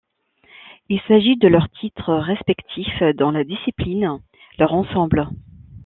[0.89, 2.87] Il s'agit de leur titre respectif
[3.19, 4.19] dans la discipline,
[4.57, 5.29] leur ensemble.